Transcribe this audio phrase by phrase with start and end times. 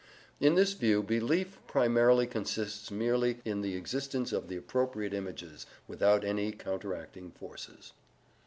[0.39, 6.23] In this view belief primarily consists merely in the existence of the appropriate images without
[6.23, 7.93] any counteracting forces.